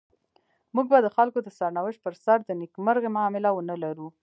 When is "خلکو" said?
1.15-1.39